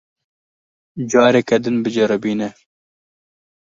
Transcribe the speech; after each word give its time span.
Careke 1.11 1.55
din 1.63 1.77
biceribîne. 1.83 2.49